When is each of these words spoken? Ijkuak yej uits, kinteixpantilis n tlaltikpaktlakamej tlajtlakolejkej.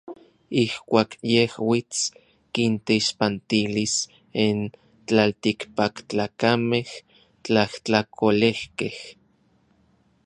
Ijkuak 0.61 1.11
yej 1.33 1.51
uits, 1.69 1.99
kinteixpantilis 2.53 3.95
n 4.57 4.59
tlaltikpaktlakamej 5.07 6.89
tlajtlakolejkej. 7.43 8.97